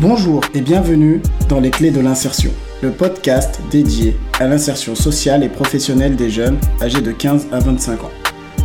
[0.00, 2.50] Bonjour et bienvenue dans Les Clés de l'insertion,
[2.80, 8.04] le podcast dédié à l'insertion sociale et professionnelle des jeunes âgés de 15 à 25
[8.04, 8.10] ans.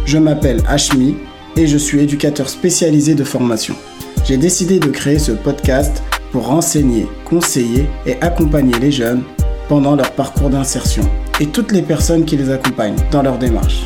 [0.05, 1.17] Je m'appelle Ashmi
[1.57, 3.75] et je suis éducateur spécialisé de formation.
[4.23, 6.01] J'ai décidé de créer ce podcast
[6.31, 9.23] pour renseigner, conseiller et accompagner les jeunes
[9.67, 11.03] pendant leur parcours d'insertion
[11.41, 13.81] et toutes les personnes qui les accompagnent dans leur démarche.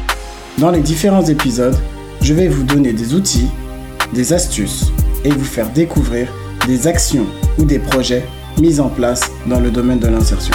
[0.60, 1.78] Dans les différents épisodes,
[2.22, 3.50] je vais vous donner des outils,
[4.14, 4.92] des astuces
[5.24, 6.32] et vous faire découvrir
[6.68, 7.26] des actions
[7.58, 8.24] ou des projets
[8.60, 10.54] mis en place dans le domaine de l'insertion.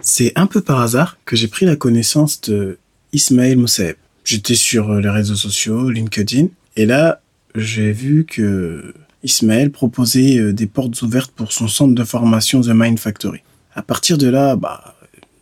[0.00, 2.78] C'est un peu par hasard que j'ai pris la connaissance de
[3.12, 3.96] Ismaël Moussaeb.
[4.24, 7.20] J'étais sur les réseaux sociaux, LinkedIn, et là,
[7.54, 12.72] j'ai vu que Ismaël proposait euh, des portes ouvertes pour son centre de formation The
[12.74, 13.40] Mind Factory.
[13.74, 14.94] À partir de là, bah,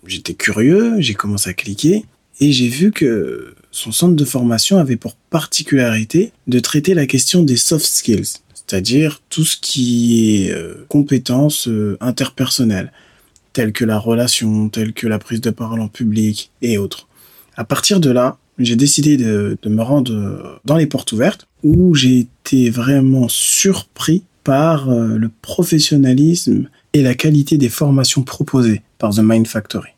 [0.06, 2.04] j'étais curieux, j'ai commencé à cliquer,
[2.40, 7.42] et j'ai vu que son centre de formation avait pour particularité de traiter la question
[7.42, 12.92] des soft skills, c'est-à-dire tout ce qui est euh, compétences euh, interpersonnelles,
[13.52, 17.08] telles que la relation, telles que la prise de parole en public et autres.
[17.56, 21.94] À partir de là, j'ai décidé de, de, me rendre dans les portes ouvertes où
[21.94, 29.14] j'ai été vraiment surpris par euh, le professionnalisme et la qualité des formations proposées par
[29.14, 29.90] The Mind Factory.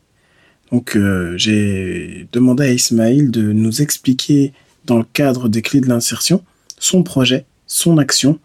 [0.75, 0.97] Donc
[1.37, 4.51] j'ai demandé à Ismail de nous expliquer
[4.83, 6.43] dans le cadre des clés de l'insertion
[6.79, 8.39] son projet, son action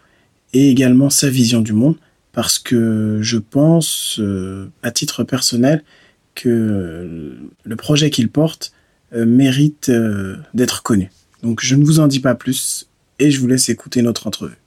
[0.52, 1.96] et également sa vision du monde
[2.32, 5.82] parce que je pense euh, à titre personnel
[6.34, 8.72] que le projet qu'il porte
[9.12, 11.10] euh, mérite euh, d'être connu.
[11.42, 14.59] Donc je ne vous en dis pas plus et je vous laisse écouter notre entrevue.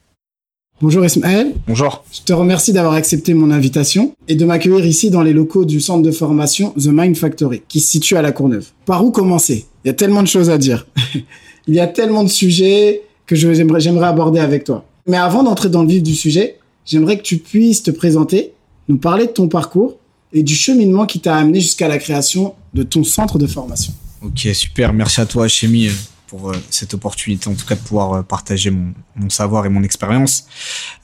[0.81, 1.53] Bonjour Ismaël.
[1.67, 2.03] Bonjour.
[2.11, 5.79] Je te remercie d'avoir accepté mon invitation et de m'accueillir ici dans les locaux du
[5.79, 8.67] centre de formation The Mind Factory, qui se situe à La Courneuve.
[8.85, 9.65] Par où commencer?
[9.85, 10.87] Il y a tellement de choses à dire.
[11.67, 14.85] Il y a tellement de sujets que j'aimerais aborder avec toi.
[15.07, 18.51] Mais avant d'entrer dans le vif du sujet, j'aimerais que tu puisses te présenter,
[18.89, 19.97] nous parler de ton parcours
[20.33, 23.93] et du cheminement qui t'a amené jusqu'à la création de ton centre de formation.
[24.21, 24.91] Ok, super.
[24.91, 25.89] Merci à toi, Chémi
[26.33, 29.69] pour euh, cette opportunité, en tout cas de pouvoir euh, partager mon, mon savoir et
[29.69, 30.47] mon expérience.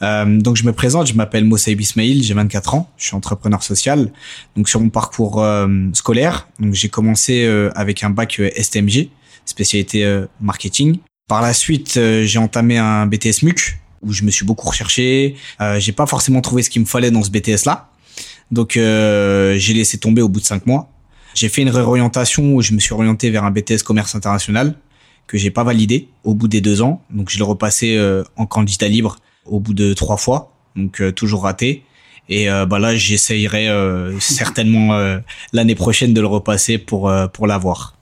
[0.01, 3.61] Euh, donc je me présente, je m'appelle Mosaïb Ismail, j'ai 24 ans, je suis entrepreneur
[3.61, 4.11] social.
[4.55, 5.45] Donc sur mon parcours
[5.93, 7.45] scolaire, donc j'ai commencé
[7.75, 9.09] avec un bac STMG,
[9.45, 10.97] spécialité marketing.
[11.27, 15.35] Par la suite, j'ai entamé un BTS MUC où je me suis beaucoup recherché.
[15.77, 17.91] j'ai pas forcément trouvé ce qu'il me fallait dans ce BTS là,
[18.49, 20.89] donc j'ai laissé tomber au bout de cinq mois.
[21.35, 24.75] J'ai fait une réorientation où je me suis orienté vers un BTS commerce international
[25.29, 27.03] que j'ai pas validé au bout des deux ans.
[27.11, 31.11] Donc je l'ai repassé euh, en candidat libre au bout de trois fois, donc euh,
[31.11, 31.83] toujours raté.
[32.29, 33.69] Et euh, bah là, j'essayerai
[34.19, 35.19] certainement
[35.53, 37.95] l'année prochaine de le repasser pour pour l'avoir.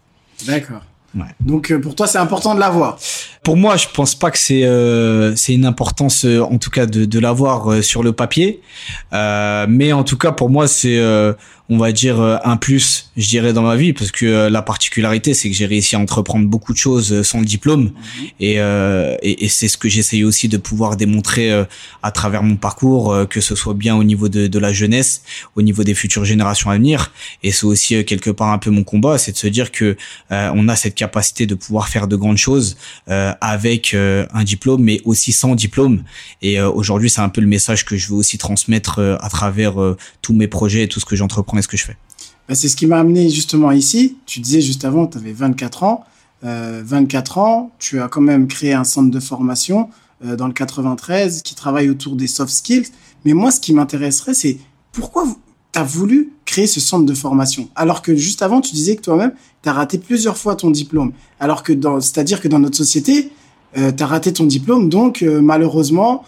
[0.46, 0.82] D'accord.
[1.16, 1.34] Ouais.
[1.42, 2.98] Donc pour toi, c'est important de l'avoir.
[3.44, 4.64] Pour moi, je pense pas que c'est
[5.36, 8.62] c'est une importance en tout cas de de l'avoir sur le papier,
[9.12, 11.00] mais en tout cas pour moi c'est
[11.70, 14.62] on va dire euh, un plus je dirais dans ma vie parce que euh, la
[14.62, 17.84] particularité c'est que j'ai réussi à entreprendre beaucoup de choses euh, sans le diplôme.
[17.84, 18.26] Mhm.
[18.40, 21.52] et, et, et c'est ce que j'essaye aussi de pouvoir démontrer
[22.04, 25.24] à travers mon parcours que ce soit bien au niveau de, de la jeunesse
[25.56, 27.12] au niveau des futures générations à venir.
[27.44, 29.98] Et c'est aussi quelque part un peu mon combat c'est de se dire que
[30.30, 35.32] on a cette capacité de pouvoir faire de grandes choses avec un diplôme mais aussi
[35.32, 36.04] sans diplôme.
[36.42, 39.76] Et aujourd'hui c'est un peu le message que je veux aussi transmettre à travers
[40.22, 41.98] tous mes projets et tout ce que j'entreprends ce que je fais
[42.48, 44.18] bah, C'est ce qui m'a amené justement ici.
[44.26, 46.04] Tu disais juste avant, tu avais 24 ans.
[46.44, 49.90] Euh, 24 ans, tu as quand même créé un centre de formation
[50.26, 52.88] euh, dans le 93 qui travaille autour des soft skills.
[53.26, 54.58] Mais moi, ce qui m'intéresserait, c'est
[54.92, 55.26] pourquoi
[55.72, 57.70] tu as voulu créer ce centre de formation?
[57.76, 61.12] Alors que juste avant, tu disais que toi-même, tu as raté plusieurs fois ton diplôme.
[61.40, 63.32] Alors que dans, c'est-à-dire que dans notre société,
[63.78, 66.24] euh, tu as raté ton diplôme, donc euh, malheureusement,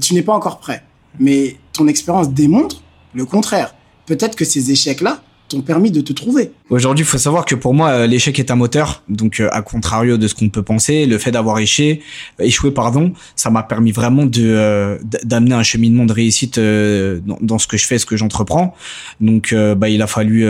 [0.00, 0.82] tu n'es pas encore prêt.
[1.20, 2.82] Mais ton expérience démontre
[3.14, 3.74] le contraire
[4.10, 6.50] peut-être que ces échecs-là t'ont permis de te trouver.
[6.68, 9.02] Aujourd'hui, il faut savoir que pour moi, euh, l'échec est un moteur.
[9.08, 12.02] Donc, euh, à contrario de ce qu'on peut penser, le fait d'avoir échoué,
[12.40, 17.66] euh, échoué, pardon, ça m'a permis vraiment de d'amener un cheminement de réussite dans, ce
[17.66, 18.74] que je fais, ce que j'entreprends.
[19.20, 20.46] Donc, bah, il a fallu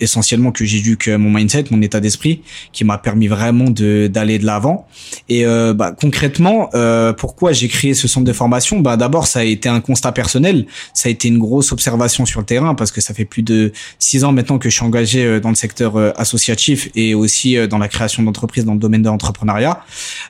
[0.00, 2.42] essentiellement que j'ai dû que mon mindset, mon état d'esprit,
[2.72, 4.86] qui m'a permis vraiment de d'aller de l'avant.
[5.28, 8.80] Et euh, bah, concrètement, euh, pourquoi j'ai créé ce centre de formation?
[8.80, 12.40] Bah d'abord, ça a été un constat personnel, ça a été une grosse observation sur
[12.40, 15.24] le terrain parce que ça fait plus de six ans maintenant que je suis engagé
[15.24, 19.02] euh, dans le secteur euh, associatif et aussi dans la création d'entreprises dans le domaine
[19.02, 19.80] de l'entrepreneuriat.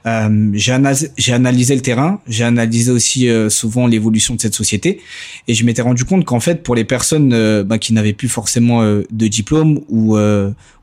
[0.07, 5.01] Euh, j'ai analysé, analysé le terrain, j'ai analysé aussi souvent l'évolution de cette société
[5.49, 8.83] et je m'étais rendu compte qu'en fait, pour les personnes bah, qui n'avaient plus forcément
[8.85, 9.54] de diplôme
[9.89, 10.17] ou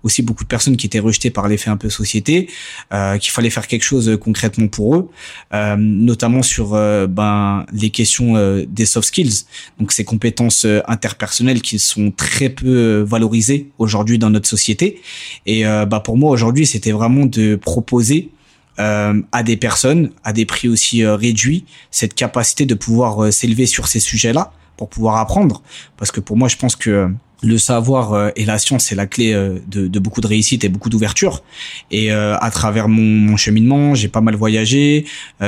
[0.04, 2.50] aussi beaucoup de personnes qui étaient rejetées par l'effet un peu société,
[2.92, 5.10] qu'il fallait faire quelque chose concrètement pour eux,
[5.78, 9.46] notamment sur ben les questions des soft skills,
[9.80, 15.02] donc ces compétences interpersonnelles qui sont très peu valorisées aujourd'hui dans notre société.
[15.46, 18.32] Et bah pour moi aujourd'hui, c'était vraiment de proposer
[18.80, 23.30] euh, à des personnes à des prix aussi euh, réduits cette capacité de pouvoir euh,
[23.30, 25.62] s'élever sur ces sujets-là pour pouvoir apprendre
[25.98, 27.10] parce que pour moi je pense que
[27.42, 30.64] le savoir euh, et la science c'est la clé euh, de, de, beaucoup de réussite
[30.64, 31.44] et beaucoup d'ouverture.
[31.90, 35.06] Et euh, à travers mon, mon cheminement j'ai pas mal voyagé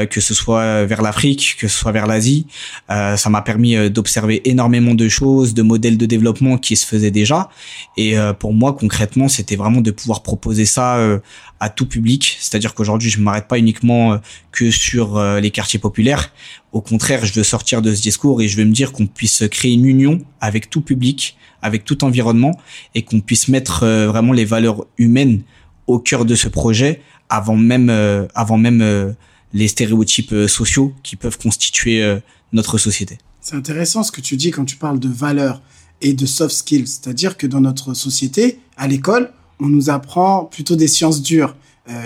[0.10, 2.48] que ce soit vers l'Afrique que ce soit vers l'Asie.
[2.90, 7.50] Ça m'a permis d'observer énormément de choses de modèles de développement qui se faisaient déjà.
[7.98, 11.00] Et pour moi concrètement c'était vraiment de pouvoir proposer ça
[11.60, 12.38] à tout public.
[12.40, 14.20] C'est-à-dire qu'aujourd'hui je m'arrête pas uniquement
[14.52, 16.32] que sur les quartiers populaires.
[16.72, 19.44] Au contraire je veux sortir de ce discours et je veux me dire qu'on puisse
[19.50, 22.60] créer une union avec tout public avec tout environnement
[22.94, 25.42] et qu'on puisse mettre euh, vraiment les valeurs humaines
[25.88, 29.14] au cœur de ce projet avant même euh, avant même euh,
[29.54, 32.04] les stéréotypes sociaux qui peuvent constituer
[32.54, 33.20] notre société.
[33.40, 35.62] C'est intéressant ce que tu dis quand tu parles de valeurs
[36.02, 40.76] et de soft skills, c'est-à-dire que dans notre société, à l'école, on nous apprend plutôt
[40.76, 41.56] des sciences dures,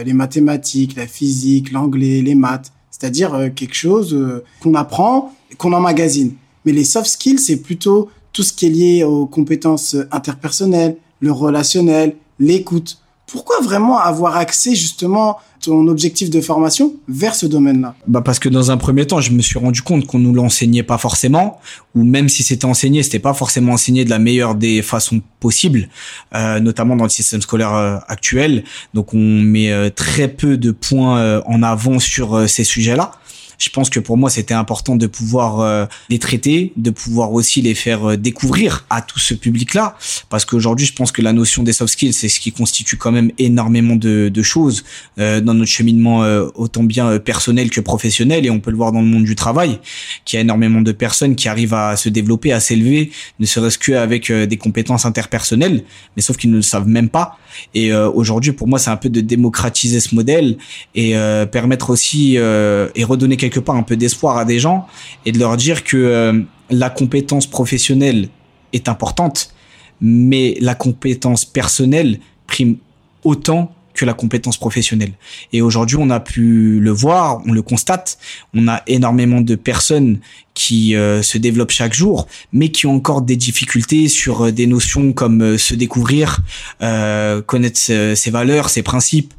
[0.06, 6.34] les mathématiques, la physique, l'anglais, les maths, c'est-à-dire quelque chose qu'on apprend, qu'on emmagasine.
[6.66, 11.32] Mais les soft skills, c'est plutôt tout ce qui est lié aux compétences interpersonnelles, le
[11.32, 13.00] relationnel, l'écoute.
[13.26, 17.96] Pourquoi vraiment avoir accès justement ton objectif de formation vers ce domaine-là?
[18.06, 20.84] Bah parce que dans un premier temps, je me suis rendu compte qu'on nous l'enseignait
[20.84, 21.60] pas forcément,
[21.96, 25.90] ou même si c'était enseigné, c'était pas forcément enseigné de la meilleure des façons possibles,
[26.36, 28.66] euh, notamment dans le système scolaire euh, actuel.
[28.94, 33.14] Donc on met euh, très peu de points en avant sur ces sujets-là
[33.58, 37.62] je pense que pour moi c'était important de pouvoir euh, les traiter, de pouvoir aussi
[37.62, 39.98] les faire euh, découvrir à tout ce public-là,
[40.30, 43.12] parce qu'aujourd'hui je pense que la notion des soft skills c'est ce qui constitue quand
[43.12, 44.84] même énormément de, choses
[45.20, 46.20] euh, dans notre cheminement
[46.56, 49.80] autant bien personnel que professionnel, et on peut le voir dans le monde du travail,
[50.26, 53.80] qu'il y a énormément de personnes qui arrivent à se développer, à s'élever, ne serait-ce
[53.80, 55.84] qu'avec des compétences interpersonnelles,
[56.16, 57.38] mais sauf qu'ils ne le savent même pas.
[57.74, 60.58] Et aujourd'hui pour moi c'est un peu de démocratiser ce modèle
[60.96, 61.14] et
[61.52, 64.88] permettre aussi et redonner quelque part un peu d'espoir à des gens
[65.26, 68.30] et de leur dire que euh, la compétence professionnelle
[68.74, 69.54] est importante,
[70.02, 72.78] mais la compétence personnelle prime
[73.24, 75.14] autant que la compétence professionnelle.
[75.52, 78.18] Et aujourd'hui, on a pu le voir, on le constate,
[78.54, 80.20] on a énormément de personnes
[80.54, 84.68] qui euh, se développent chaque jour, mais qui ont encore des difficultés sur euh, des
[84.68, 86.40] notions comme se découvrir,
[86.80, 89.34] connaître ses valeurs, ses principes,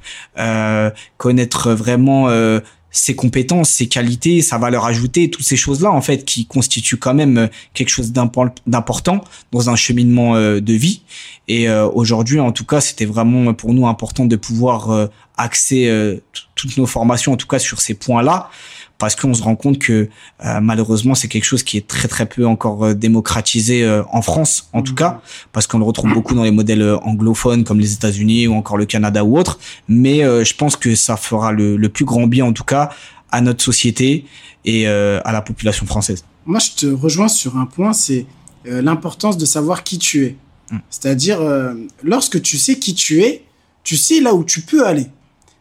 [1.16, 2.28] connaître vraiment
[2.90, 7.14] ses compétences, ses qualités, sa valeur ajoutée, toutes ces choses-là en fait qui constituent quand
[7.14, 11.02] même euh, quelque chose d'important dans un cheminement euh, de vie.
[11.48, 16.20] Et euh, aujourd'hui, en tout cas, c'était vraiment pour nous important de pouvoir axer
[16.54, 18.50] toutes nos formations, en tout cas sur ces points-là,
[18.98, 20.08] parce qu'on se rend compte que
[20.44, 24.22] euh, malheureusement c'est quelque chose qui est très très peu encore euh, démocratisé euh, en
[24.22, 25.20] France en tout cas
[25.52, 28.86] parce qu'on le retrouve beaucoup dans les modèles anglophones comme les États-Unis ou encore le
[28.86, 29.58] Canada ou autre
[29.88, 32.90] mais je pense que ça fera le, le, plus grand bien en tout cas
[33.30, 34.24] à notre société
[34.64, 36.24] et à la population française.
[36.44, 38.26] Moi je te rejoins sur un point c'est
[38.64, 40.36] l'importance de savoir qui tu es.
[40.72, 40.80] Hum.
[40.90, 41.40] C'est-à-dire
[42.02, 43.44] lorsque tu sais qui tu es,
[43.84, 45.06] tu sais là où tu peux aller.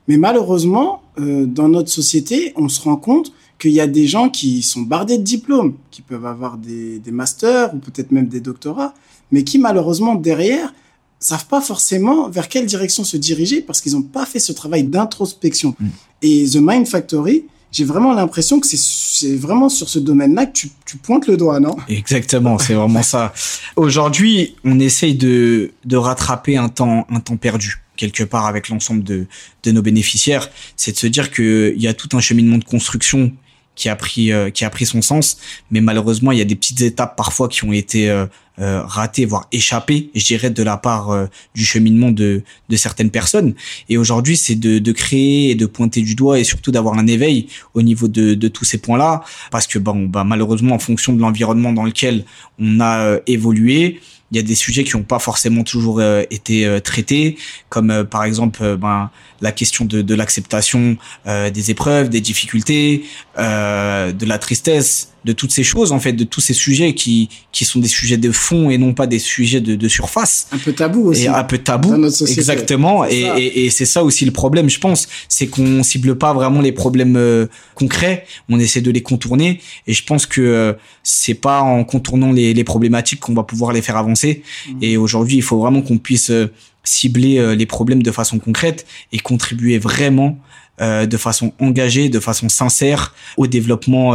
[0.08, 4.29] Mais malheureusement, euh, dans notre société, on se rend compte qu'il y a des gens
[4.29, 8.39] qui sont bardés de diplômes, qui peuvent avoir des, des masters ou peut-être même des
[8.39, 8.93] doctorats,
[9.31, 10.74] mais qui malheureusement derrière
[11.19, 14.83] savent pas forcément vers quelle direction se diriger parce qu'ils n'ont pas fait ce travail
[14.83, 15.75] d'introspection.
[15.79, 15.88] Mm.
[16.21, 20.69] Et The Mind Factory, j'ai vraiment l'impression que c'est vraiment sur ce domaine-là que tu,
[20.86, 21.75] tu, pointes le doigt, non?
[21.89, 23.33] Exactement, c'est vraiment ça.
[23.75, 29.04] Aujourd'hui, on essaye de, de rattraper un temps, un temps perdu quelque part avec l'ensemble
[29.04, 29.27] de,
[29.63, 33.34] de nos bénéficiaires, c'est de se dire qu'il y a tout un cheminement de construction
[33.77, 35.38] qui a pris euh, qui a pris son sens.
[35.72, 38.25] Mais malheureusement il y a des petites étapes parfois qui ont été euh,
[38.60, 43.12] euh ratées voire échappées je dirais de la part euh, du cheminement de de certaines
[43.12, 43.54] personnes.
[43.88, 47.08] Et aujourd'hui c'est de, de créer et de pointer du doigt et surtout d'avoir un
[47.08, 50.80] éveil au niveau de, de tous ces points là parce que bon bah malheureusement en
[50.80, 52.25] fonction de l'environnement dans lequel
[52.60, 56.65] on a évolué il y a des sujets qui n'ont pas forcément toujours euh, été
[56.65, 57.38] euh, traités,
[57.69, 63.03] comme euh, par exemple ben, la question de, de l'acceptation des épreuves, des difficultés,
[63.38, 67.65] de la tristesse, de toutes ces choses en fait, de tous ces sujets qui qui
[67.65, 70.48] sont des sujets de fond et non pas des sujets de, de surface.
[70.51, 71.25] Un peu tabou aussi.
[71.25, 71.94] Et un peu tabou.
[72.06, 73.06] Exactement.
[73.06, 76.62] Et, et, et c'est ça aussi le problème, je pense, c'est qu'on cible pas vraiment
[76.62, 78.25] les problèmes euh, concrets.
[78.50, 79.60] On essaie de les contourner.
[79.86, 83.72] Et je pense que euh, c'est pas en contournant les, les problématiques qu'on va pouvoir
[83.72, 84.41] les faire avancer.
[84.67, 84.77] Mmh.
[84.82, 86.51] Et aujourd'hui, il faut vraiment qu'on puisse euh,
[86.84, 90.39] cibler les problèmes de façon concrète et contribuer vraiment
[90.79, 94.13] de façon engagée, de façon sincère au développement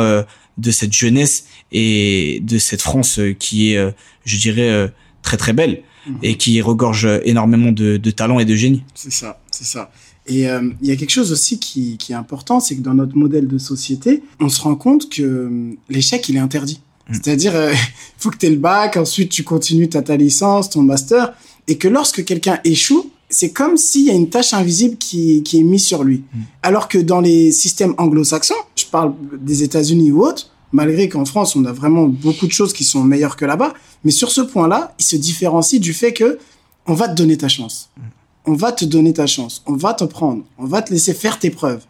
[0.58, 4.92] de cette jeunesse et de cette France qui est, je dirais,
[5.22, 6.12] très très belle mmh.
[6.22, 8.84] et qui regorge énormément de, de talent et de génie.
[8.94, 9.90] C'est ça, c'est ça.
[10.26, 12.94] Et euh, il y a quelque chose aussi qui, qui est important, c'est que dans
[12.94, 16.80] notre modèle de société, on se rend compte que euh, l'échec, il est interdit.
[17.08, 17.14] Mm.
[17.14, 17.72] C'est-à-dire, euh,
[18.18, 21.34] faut que tu aies le bac, ensuite tu continues, tu ta licence, ton master,
[21.66, 25.58] et que lorsque quelqu'un échoue, c'est comme s'il y a une tâche invisible qui, qui
[25.58, 26.18] est mise sur lui.
[26.32, 26.40] Mm.
[26.62, 31.56] Alors que dans les systèmes anglo-saxons, je parle des États-Unis ou autres, malgré qu'en France,
[31.56, 33.74] on a vraiment beaucoup de choses qui sont meilleures que là-bas,
[34.04, 36.38] mais sur ce point-là, il se différencie du fait que
[36.86, 37.90] on va te donner ta chance.
[37.96, 38.02] Mm
[38.46, 41.38] on va te donner ta chance, on va te prendre, on va te laisser faire
[41.38, 41.84] tes preuves.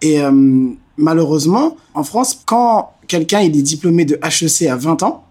[0.00, 5.24] Et euh, malheureusement, en France, quand quelqu'un il est diplômé de HEC à 20 ans,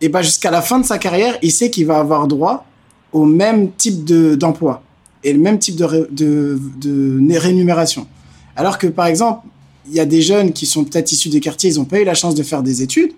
[0.00, 2.66] et ben jusqu'à la fin de sa carrière, il sait qu'il va avoir droit
[3.12, 4.82] au même type de d'emploi
[5.26, 8.06] et le même type de, de, de rémunération.
[8.54, 9.46] Alors que par exemple,
[9.88, 12.04] il y a des jeunes qui sont peut-être issus des quartiers, ils n'ont pas eu
[12.04, 13.10] la chance de faire des études.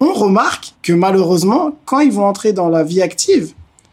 [0.00, 3.52] On remarque que malheureusement, quand ils vont entrer dans la vie active,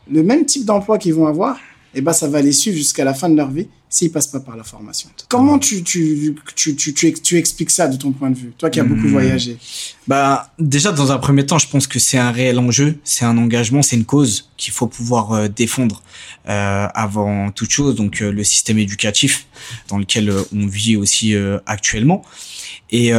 [0.09, 1.57] le même type d'emploi qu'ils vont avoir,
[1.93, 4.39] eh ben, ça va les suivre jusqu'à la fin de leur vie s'ils passent pas
[4.39, 5.09] par la formation.
[5.27, 8.79] Comment tu, tu, tu, tu, tu, expliques ça de ton point de vue, toi qui
[8.79, 9.11] as beaucoup hmm.
[9.11, 9.57] voyagé?
[10.09, 13.37] Bah déjà dans un premier temps, je pense que c'est un réel enjeu, c'est un
[13.37, 16.01] engagement, c'est une cause qu'il faut pouvoir euh, défendre
[16.47, 17.93] euh, avant toute chose.
[17.93, 19.45] Donc euh, le système éducatif
[19.87, 21.35] dans lequel euh, on vit aussi
[21.67, 22.23] actuellement.
[22.91, 23.11] Et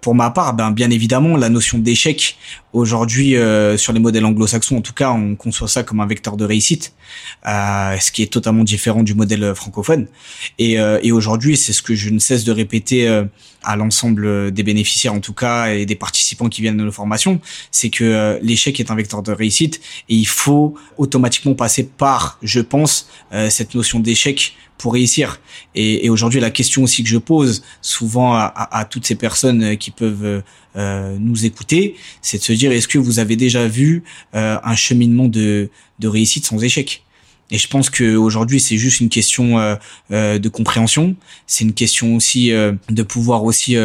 [0.00, 2.38] pour ma part, ben bien évidemment, la notion d'échec
[2.72, 3.34] aujourd'hui
[3.76, 6.94] sur les modèles anglo-saxons, en tout cas, on conçoit ça comme un vecteur de réussite,
[7.44, 10.06] ce qui est totalement différent du modèle francophone.
[10.58, 13.06] Et, et aujourd'hui, c'est ce que je ne cesse de répéter
[13.62, 17.40] à l'ensemble des bénéficiaires, en tout cas, et des participants qui viennent de nos formations,
[17.70, 22.60] c'est que l'échec est un vecteur de réussite et il faut automatiquement passer par, je
[22.60, 23.08] pense,
[23.48, 25.40] cette notion d'échec pour réussir.
[25.74, 29.90] Et, aujourd'hui, la question aussi que je pose souvent à, toutes ces personnes euh, qui
[29.90, 30.42] peuvent
[30.76, 34.76] euh, nous écouter, c'est de se dire est-ce que vous avez déjà vu euh, un
[34.76, 35.68] cheminement de
[36.02, 37.02] réussite sans échec?
[37.50, 39.76] Et je pense que aujourd'hui c'est juste une question euh,
[40.10, 43.76] euh de compréhension, c'est une question aussi de pouvoir aussi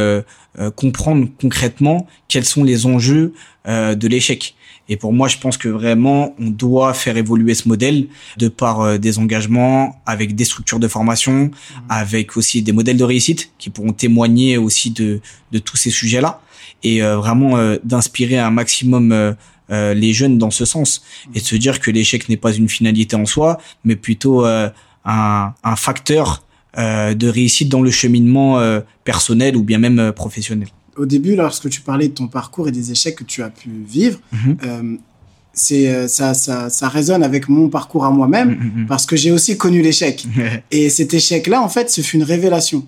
[0.76, 3.34] comprendre concrètement quels sont les enjeux
[3.66, 4.56] de l'échec.
[4.90, 8.82] Et pour moi, je pense que vraiment, on doit faire évoluer ce modèle de par
[8.82, 11.52] euh, des engagements, avec des structures de formation, mmh.
[11.90, 16.42] avec aussi des modèles de réussite qui pourront témoigner aussi de, de tous ces sujets-là
[16.84, 19.36] et euh, vraiment euh, d'inspirer un maximum
[19.96, 21.04] les jeunes dans ce sens
[21.34, 24.72] et de se dire que l'échec n'est pas une finalité en soi, mais plutôt un,
[25.06, 26.44] un facteur
[26.78, 28.62] de réussite dans le cheminement
[29.04, 32.92] personnel ou bien même professionnel au début, lorsque tu parlais de ton parcours et des
[32.92, 34.58] échecs que tu as pu vivre, mhm.
[34.64, 34.98] euh,
[35.54, 39.16] c'est euh, ça, ça, ça résonne avec mon parcours à moi-même mhm, mhm, parce que
[39.16, 40.26] j'ai aussi connu l'échec.
[40.72, 42.86] et cet échec-là, en fait, ce fut une révélation.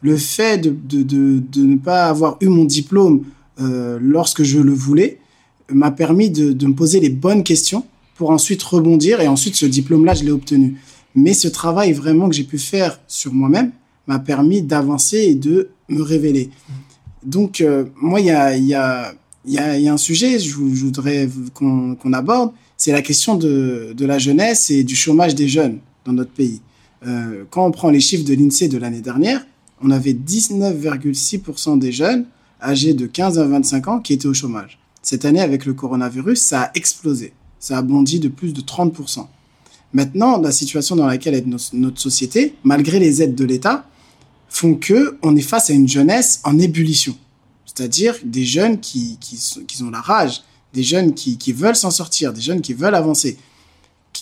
[0.00, 3.24] Le fait de, de, de, de ne pas avoir eu mon diplôme
[3.60, 5.18] euh, lorsque je le voulais
[5.74, 7.84] m'a permis de, me poser les bonnes questions
[8.16, 10.76] pour ensuite rebondir et ensuite ce diplôme-là, je l'ai obtenu.
[11.14, 13.72] Mais ce travail vraiment que j'ai pu faire sur moi-même
[14.06, 16.50] m'a permis d'avancer et de me révéler.
[17.24, 19.14] Donc, euh, moi, il y a, y, a,
[19.44, 23.94] y, a, y a un sujet, je, je voudrais qu'on aborde, c'est la question de,
[23.96, 26.60] de la jeunesse et du chômage des jeunes dans notre pays.
[27.06, 29.44] Euh, quand on prend les chiffres de l'INSEE de l'année dernière,
[29.82, 32.26] on avait 19,6% des jeunes
[32.62, 34.78] âgés de 15 à 25 ans qui étaient au chômage.
[35.02, 37.32] Cette année, avec le coronavirus, ça a explosé.
[37.58, 39.26] Ça a bondi de plus de 30%.
[39.92, 43.86] Maintenant, la situation dans laquelle est notre société, malgré les aides de l'État,
[44.48, 47.16] font que on est face à une jeunesse en ébullition.
[47.66, 50.42] C'est-à-dire des jeunes qui, qui, qui, ont la rage,
[50.72, 53.38] des jeunes qui, qui veulent s'en sortir, des jeunes qui veulent avancer.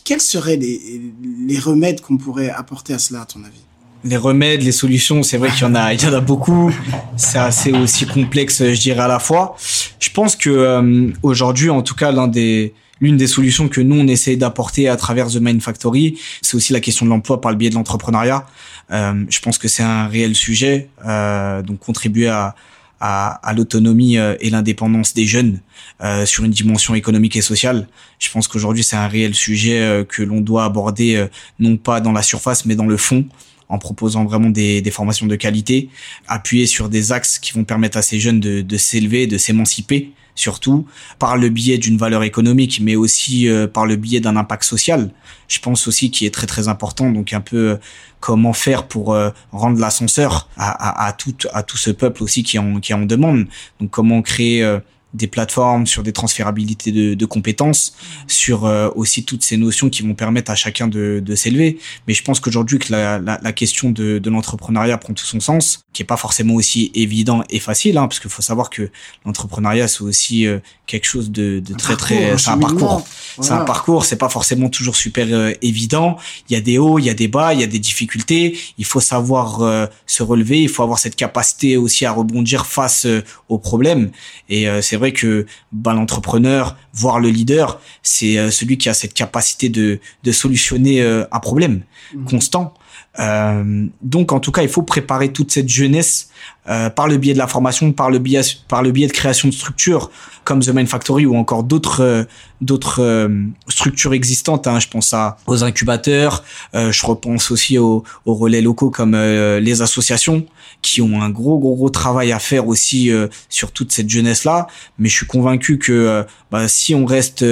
[0.05, 1.13] Quels seraient les,
[1.47, 3.61] les remèdes qu'on pourrait apporter à cela, à ton avis?
[4.05, 6.73] Les remèdes, les solutions, c'est vrai qu'il y en a, il y en a beaucoup.
[7.17, 9.57] C'est assez aussi complexe, je dirais à la fois.
[9.99, 13.99] Je pense que euh, aujourd'hui, en tout cas, l'un des l'une des solutions que nous
[13.99, 17.51] on essaye d'apporter à travers The Mind Factory, c'est aussi la question de l'emploi par
[17.51, 18.45] le biais de l'entrepreneuriat.
[18.91, 22.55] Euh, je pense que c'est un réel sujet, euh, donc contribuer à,
[23.01, 25.61] à, à l'autonomie euh, et l'indépendance des jeunes
[26.03, 27.89] euh, sur une dimension économique et sociale.
[28.19, 31.27] Je pense qu'aujourd'hui c'est un réel sujet euh, que l'on doit aborder
[31.59, 33.25] non pas dans la surface mais dans le fond
[33.71, 35.89] en proposant vraiment des, des, formations de qualité,
[36.27, 40.87] appuyer sur des axes qui vont permettre à ces jeunes de, s'élever, de s'émanciper surtout
[41.19, 45.11] par le biais d'une valeur économique, mais aussi euh, par le biais d'un impact social.
[45.49, 47.11] Je pense aussi qui est très très important.
[47.11, 47.77] Donc un peu euh,
[48.21, 52.43] comment faire pour euh, rendre l'ascenseur à, à, à, tout à tout ce peuple aussi
[52.43, 53.47] qui en qui en demande.
[53.81, 54.79] Donc comment créer
[55.13, 60.03] des plateformes, sur des transférabilités de, de compétences, sur euh, aussi toutes ces notions qui
[60.03, 61.79] vont permettre à chacun de, de s'élever.
[62.07, 65.41] Mais je pense qu'aujourd'hui que la, la, la, question de, de l'entrepreneuriat prend tout son
[65.41, 68.91] sens, qui est pas forcément aussi évident et facile, hein, parce qu'il faut savoir que
[69.25, 73.05] l'entrepreneuriat c'est aussi euh, quelque chose de, de très très, c'est un parcours,
[73.41, 76.17] c'est un parcours, c'est pas forcément toujours super euh, évident.
[76.49, 78.59] Il y a des hauts, il y a des bas, il y a des difficultés.
[78.79, 83.07] Il faut savoir se relever, il faut avoir cette capacité aussi à rebondir face
[83.49, 84.11] aux problèmes.
[84.49, 89.15] Et c'est vrai que bah, l'entrepreneur, voire le leader, c'est euh, celui qui a cette
[89.15, 91.83] capacité de, de solutionner euh, un problème
[92.15, 92.25] mmh.
[92.27, 92.75] constant.
[93.19, 96.31] Euh, donc, en tout cas, il faut préparer toute cette jeunesse
[96.69, 99.49] euh, par le biais de la formation, par le biais, par le biais de création
[99.49, 100.11] de structures
[100.45, 102.25] comme The Mind Factory ou encore d'autres euh,
[102.61, 103.29] d'autres euh,
[103.69, 104.67] structures existantes.
[104.67, 104.79] Hein.
[104.79, 110.45] Je pense à aux incubateurs, je repense aussi aux, aux relais locaux comme les associations
[110.83, 113.11] qui ont un gros gros gros travail à faire aussi
[113.49, 114.67] sur toute cette jeunesse là.
[114.99, 117.43] Mais je suis convaincu que bah, si on reste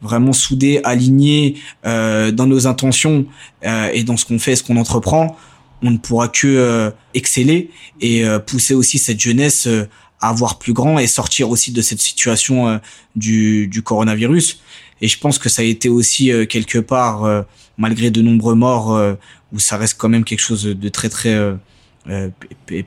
[0.00, 3.26] vraiment soudé, aligné dans nos intentions
[3.62, 5.36] et dans ce qu'on fait, ce qu'on entreprend,
[5.82, 9.88] on ne pourra que euh, exceller et euh, pousser aussi cette jeunesse euh,
[10.20, 12.80] à voir plus grand et sortir aussi de cette situation
[13.14, 14.62] du, du coronavirus.
[15.02, 17.44] Et je pense que ça a été aussi quelque part,
[17.76, 18.98] malgré de nombreux morts,
[19.52, 21.54] où ça reste quand même quelque chose de très très
[22.10, 22.28] euh,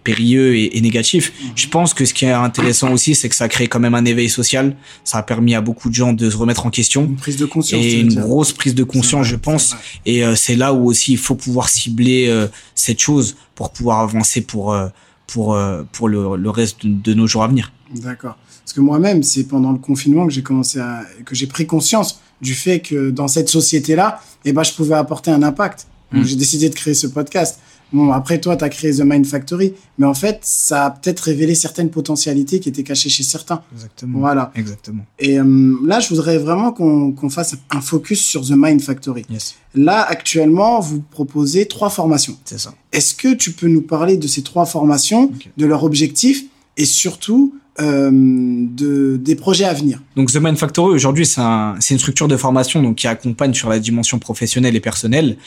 [0.03, 1.33] périlleux et, négatif.
[1.41, 1.51] Mhm.
[1.55, 4.05] Je pense que ce qui est intéressant aussi, c'est que ça crée quand même un
[4.05, 4.75] éveil social.
[5.03, 7.05] Ça a permis à beaucoup de gens de se remettre en question.
[7.05, 7.83] Une prise de conscience.
[7.83, 9.75] Et une grosse prise de conscience, je pense.
[10.05, 14.01] Et euh, c'est là où aussi il faut pouvoir cibler euh, cette chose pour pouvoir
[14.01, 14.88] avancer pour euh,
[15.25, 15.57] pour
[15.91, 17.74] pour le, le reste de, nos jours à venir.
[17.95, 18.38] D'accord.
[18.63, 22.21] Parce que moi-même, c'est pendant le confinement que j'ai commencé à que j'ai pris conscience
[22.39, 25.88] du fait que dans cette société-là, eh ben je pouvais apporter un impact.
[26.12, 26.24] Mmh.
[26.24, 27.59] j'ai décidé de créer ce podcast
[27.94, 31.22] Bon, après, toi, tu as créé The Mind Factory, mais en fait, ça a peut-être
[31.22, 33.62] révélé certaines potentialités qui étaient cachées chez certains.
[33.74, 34.20] Exactement.
[34.20, 34.51] Voilà.
[34.56, 35.06] Exactement.
[35.20, 39.25] Et euh, là, je voudrais vraiment qu'on fasse un focus sur The Mind Factory.
[39.29, 39.55] Yes.
[39.74, 42.38] Là, actuellement, vous proposez trois formations.
[42.46, 42.74] C'est ça.
[42.92, 45.51] Est-ce que tu peux nous parler de ces trois formations, okay.
[45.55, 50.01] de leur objectif, et surtout euh, de, des projets à venir.
[50.16, 53.70] Donc The Mind Factory aujourd'hui c'est un, une structure de formation donc qui accompagne sur
[53.70, 55.37] la dimension professionnelle et personnelle.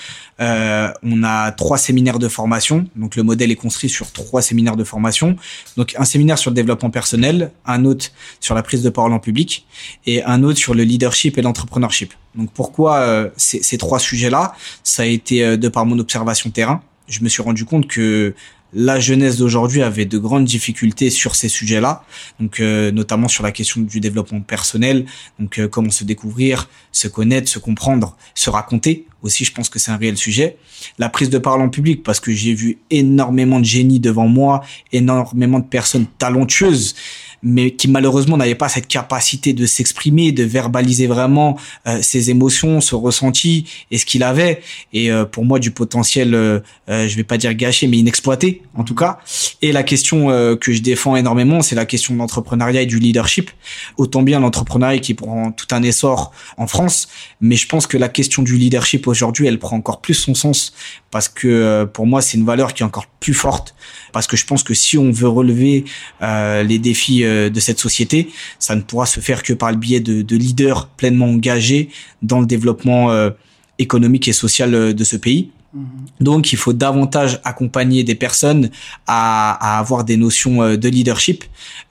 [0.40, 4.76] Euh, on a trois séminaires de formation donc le modèle est construit sur trois séminaires
[4.76, 5.36] de formation.
[5.76, 8.06] Donc un séminaire sur le développement personnel, un autre
[8.40, 9.66] sur la prise de parole en public
[10.06, 12.12] et un autre sur le leadership et l'entrepreneurship.
[12.34, 15.98] Donc pourquoi euh, ces, ces, trois sujets là Ça a été euh, de par mon
[15.98, 16.82] observation terrain.
[17.08, 18.34] Je me suis rendu compte que
[18.72, 22.04] la jeunesse d'aujourd'hui avait de grandes difficultés sur ces sujets-là,
[22.38, 25.06] donc euh, notamment sur la question du développement personnel,
[25.38, 29.06] donc euh, comment se découvrir, se connaître, se comprendre, se raconter.
[29.22, 30.56] Aussi, je pense que c'est un réel sujet.
[30.98, 34.64] La prise de parole en public, parce que j'ai vu énormément de génies devant moi,
[34.92, 36.94] énormément de personnes talentueuses
[37.42, 42.80] mais qui malheureusement n'avait pas cette capacité de s'exprimer, de verbaliser vraiment euh, ses émotions,
[42.80, 44.60] ce ressenti et ce qu'il avait.
[44.92, 48.62] Et euh, pour moi, du potentiel, euh, euh, je vais pas dire gâché, mais inexploité
[48.74, 49.18] en tout cas.
[49.62, 52.98] Et la question euh, que je défends énormément, c'est la question de l'entrepreneuriat et du
[52.98, 53.50] leadership.
[53.96, 57.08] Autant bien l'entrepreneuriat qui prend tout un essor en France,
[57.40, 60.74] mais je pense que la question du leadership aujourd'hui, elle prend encore plus son sens
[61.10, 63.74] parce que pour moi, c'est une valeur qui est encore plus forte
[64.12, 65.84] parce que je pense que si on veut relever
[66.22, 69.76] euh, les défis euh, de cette société, ça ne pourra se faire que par le
[69.76, 71.88] biais de, de leaders pleinement engagés
[72.22, 73.30] dans le développement euh,
[73.78, 75.50] économique et social euh, de ce pays.
[75.74, 75.80] Mm-hmm.
[76.20, 78.70] Donc, il faut davantage accompagner des personnes
[79.06, 81.44] à, à avoir des notions euh, de leadership.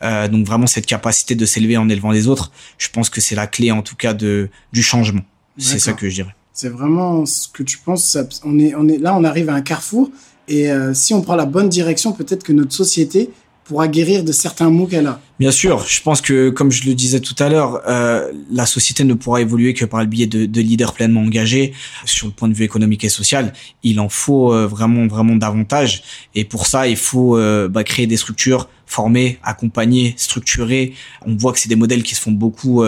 [0.04, 2.52] Euh, donc, vraiment cette capacité de s'élever en élevant les autres.
[2.78, 5.24] Je pense que c'est la clé, en tout cas, de du changement.
[5.58, 6.36] C'est ça que je dirais.
[6.54, 8.06] C'est vraiment ce que tu penses.
[8.06, 10.10] Ça, on est, on est là, on arrive à un carrefour
[10.50, 13.30] et euh, si on prend la bonne direction, peut-être que notre société
[13.70, 15.22] pourra guérir de certains maux qu'elle a.
[15.40, 19.04] Bien sûr, je pense que, comme je le disais tout à l'heure, euh, la société
[19.04, 22.48] ne pourra évoluer que par le biais de, de, leaders pleinement engagés sur le point
[22.48, 23.54] de vue économique et social.
[23.84, 26.02] Il en faut euh, vraiment, vraiment davantage.
[26.34, 30.94] Et pour ça, il faut euh, bah, créer des structures formées, accompagnées, structurées.
[31.28, 32.84] On voit que c'est des modèles qui se font beaucoup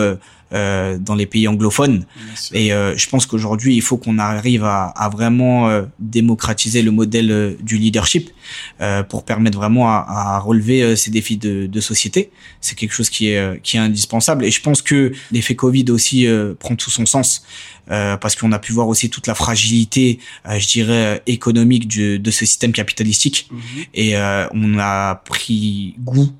[0.52, 2.04] euh, euh, dans les pays anglophones.
[2.52, 7.78] Et je pense qu'aujourd'hui, il faut qu'on arrive à, à vraiment démocratiser le modèle du
[7.78, 8.30] leadership
[9.08, 12.30] pour permettre vraiment à, à relever ces défis de, de société.
[12.60, 14.44] C'est quelque chose qui est qui est indispensable.
[14.44, 16.26] Et je pense que l'effet Covid aussi
[16.58, 17.44] prend tout son sens.
[17.90, 22.30] Euh, parce qu'on a pu voir aussi toute la fragilité, euh, je dirais, économique de
[22.30, 23.48] ce système capitalistique.
[23.50, 23.60] Mhm.
[23.94, 26.32] Et euh, on a pris goût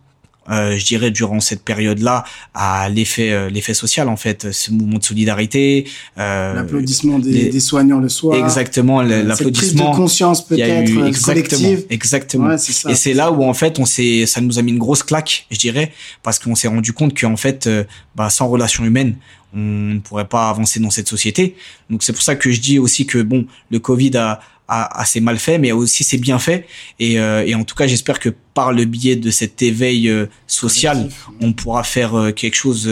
[0.51, 2.25] euh, je dirais durant cette période-là
[2.55, 5.87] à l'effet l'effet social en fait ce mouvement de solidarité
[6.19, 8.37] euh, l'applaudissement des, des, soignants le soir.
[8.37, 11.87] Exactement l'applaudissement de conscience peut-être collective.
[11.91, 12.51] exactement.
[12.89, 15.47] Et c'est là où en fait on s'est ça nous a mis une grosse claque
[15.51, 17.69] je dirais parce qu'on s'est rendu compte qu'en fait
[18.17, 19.17] bah, sans relation humaine
[19.55, 19.59] on
[19.95, 21.57] ne pourrait pas avancer dans cette société.
[21.91, 25.05] Donc c'est pour ça que je dis aussi que bon, le Covid a, a, a
[25.05, 26.65] ses mal fait, mais aussi ses bienfaits.
[26.99, 30.27] Et, euh, et en tout cas, j'espère que par le biais de cet éveil euh,
[30.47, 31.09] social,
[31.41, 32.91] on pourra faire euh, quelque chose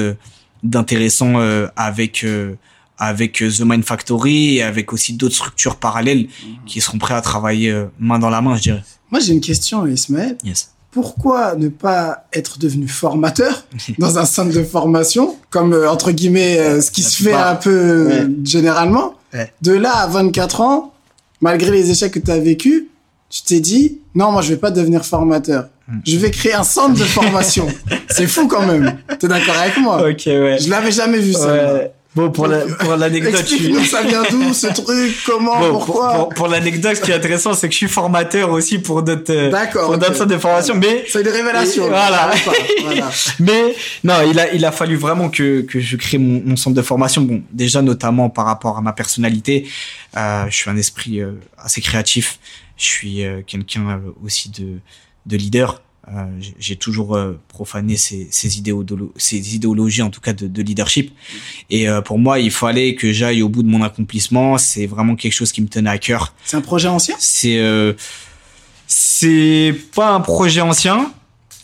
[0.62, 1.36] d'intéressant
[1.76, 2.26] avec
[2.98, 6.56] avec The Mind Factory et avec aussi d'autres structures parallèles mhm.
[6.66, 8.84] qui seront prêts à travailler main dans la main, je dirais.
[9.10, 10.36] Moi, j'ai une question, Ismaël.
[10.44, 13.64] Yes pourquoi ne pas être devenu formateur
[13.98, 17.56] dans un centre de formation, comme euh, entre guillemets euh, ce qui se fait un
[17.56, 19.14] peu euh, généralement
[19.62, 20.92] De là à 24 ans,
[21.40, 22.84] malgré les échecs que tu as vécus,
[23.28, 25.68] tu t'es dit non, moi je vais pas devenir formateur.
[25.88, 26.00] Hmm.
[26.04, 27.66] Je vais créer un centre de formation.
[28.08, 28.98] C'est fou quand même.
[29.18, 30.08] T'es d'accord avec moi?
[30.08, 30.58] Ok, ouais.
[30.60, 31.82] Je l'avais jamais vu ça.
[32.14, 36.14] Bon, pour la, pour l'anecdote, Explique-nous, ça vient d'où, ce truc, comment, pourquoi?
[36.14, 39.32] Pour, pour, l'anecdote, ce qui est intéressant, c'est que je suis formateur aussi pour d'autres,
[39.32, 41.04] euh, D'accord, pour d'autres de formation, mais.
[41.08, 41.86] C'est une révélation.
[41.88, 42.32] Voilà.
[42.82, 43.10] voilà.
[43.38, 46.74] mais, non, il a, il a fallu vraiment que, que je crée mon, mon, centre
[46.74, 47.22] de formation.
[47.22, 49.68] Bon, déjà, notamment par rapport à ma personnalité,
[50.16, 52.40] euh, je suis un esprit euh, assez créatif.
[52.80, 54.78] Je suis euh, quelqu'un euh, aussi de,
[55.26, 55.82] de leader.
[56.08, 56.24] Euh,
[56.58, 61.12] j'ai toujours euh, profané ces, ces, idéologies, ces idéologies, en tout cas de, de leadership.
[61.68, 64.58] Et euh, pour moi, il fallait que j'aille au bout de mon accomplissement.
[64.58, 66.34] C'est vraiment quelque chose qui me tenait à cœur.
[66.44, 67.16] C'est un projet ancien?
[67.18, 67.60] C'est
[68.86, 71.12] c'est pas un projet ancien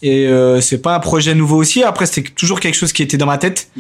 [0.07, 1.83] et euh, c'est pas un projet nouveau aussi.
[1.83, 3.71] Après c'était toujours quelque chose qui était dans ma tête.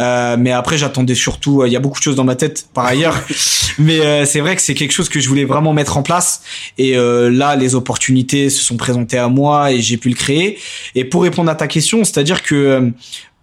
[0.00, 2.86] Euh, mais après j'attendais surtout il y a beaucoup de choses dans ma tête par
[2.86, 3.16] ailleurs.
[3.78, 6.42] Mais euh, c'est vrai que c'est quelque chose que je voulais vraiment mettre en place.
[6.76, 10.58] Et euh, là les opportunités se sont présentées à moi et j'ai pu le créer.
[10.96, 12.90] Et pour répondre à ta question c'est à dire que euh,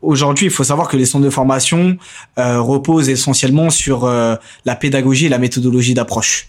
[0.02, 1.96] Aujourd'hui, il faut savoir que les centres de formation
[2.36, 6.48] reposent essentiellement sur la pédagogie et la méthodologie d'approche.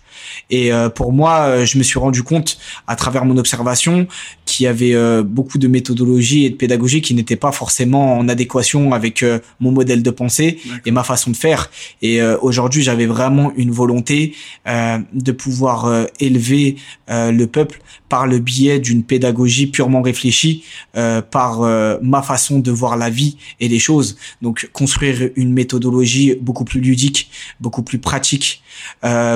[0.50, 4.06] Et euh, pour moi, euh, je me suis rendu compte à travers mon observation
[4.44, 8.28] qu'il y avait euh, beaucoup de méthodologie et de pédagogie qui n'étaient pas forcément en
[8.28, 9.24] adéquation avec
[9.60, 11.70] mon modèle de pensée et ma façon de faire.
[12.02, 14.34] Et aujourd'hui, j'avais vraiment une volonté
[14.66, 16.76] de pouvoir élever
[17.08, 21.60] le peuple par le biais d'une pédagogie purement réfléchie, par
[22.02, 24.16] ma façon de voir la vie et les choses.
[24.42, 28.62] Donc construire une méthodologie beaucoup plus ludique, beaucoup plus pratique,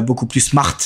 [0.02, 0.78] beaucoup plus smart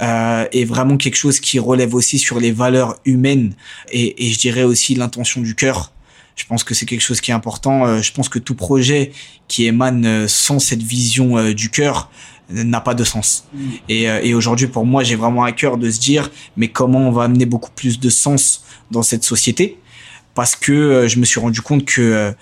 [0.00, 3.54] euh, est vraiment quelque chose qui relève aussi sur les valeurs humaines
[3.90, 5.92] et, et je dirais aussi l'intention du cœur.
[6.36, 7.86] Je pense que c'est quelque chose qui est important.
[7.86, 9.10] Euh, je pense que tout projet
[9.48, 12.10] qui émane euh, sans cette vision euh, du cœur
[12.50, 13.44] n'a pas de sens.
[13.52, 13.68] Mm.
[13.88, 17.10] Et, et aujourd'hui, pour moi, j'ai vraiment à cœur de se dire, mais comment on
[17.10, 19.78] va amener beaucoup plus de sens dans cette société?
[20.34, 22.32] Parce que je me suis rendu compte que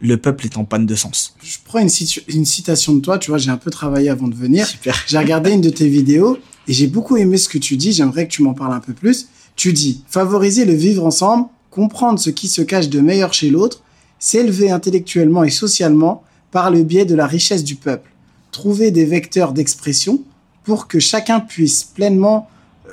[0.00, 1.36] le peuple est en panne de sens.
[1.44, 1.90] Je prends une,
[2.26, 4.66] une citation de toi, tu vois, j'ai un peu travaillé avant de venir.
[4.66, 5.00] Super.
[5.06, 8.26] J'ai regardé une de tes vidéos et j'ai beaucoup aimé ce que tu dis, j'aimerais
[8.26, 9.28] que tu m'en parles un peu plus.
[9.54, 13.82] Tu dis, favoriser le vivre ensemble, comprendre ce qui se cache de meilleur chez l'autre,
[14.18, 18.10] s'élever intellectuellement et socialement par le biais de la richesse du peuple,
[18.50, 20.22] trouver des vecteurs d'expression
[20.64, 22.48] pour que chacun puisse pleinement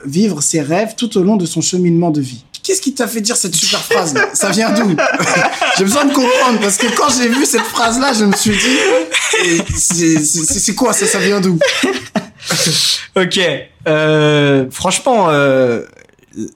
[0.06, 2.44] vivre ses rêves tout au long de son cheminement de vie.
[2.62, 4.14] Qu'est-ce qui t'a fait dire cette super phrase?
[4.14, 4.96] Là Ça vient d'où?
[5.78, 8.52] J'ai besoin de comprendre parce que quand j'ai vu cette phrase là, je me suis
[8.52, 8.78] dit
[9.76, 11.06] c'est quoi ça?
[11.06, 11.60] Ça vient d'où?
[13.16, 13.40] Ok.
[13.88, 15.84] Euh, franchement, euh,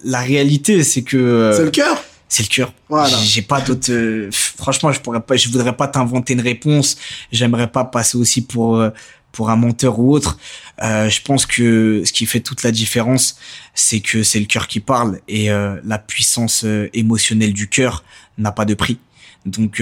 [0.04, 2.04] la réalité c'est que euh, c'est le cœur.
[2.30, 2.74] C'est le cœur.
[2.90, 3.16] Voilà.
[3.24, 3.90] J'ai pas d'autre.
[3.90, 5.38] Euh, franchement, je pourrais pas.
[5.38, 6.98] Je voudrais pas t'inventer une réponse.
[7.32, 8.90] J'aimerais pas passer aussi pour euh,
[9.32, 10.38] pour un menteur ou autre.
[10.84, 13.38] Euh, je pense que ce qui fait toute la différence,
[13.76, 18.04] c'est que c'est le cœur qui parle et euh, la puissance euh, émotionnelle du cœur
[18.38, 18.98] n'a pas de prix.
[19.48, 19.82] Donc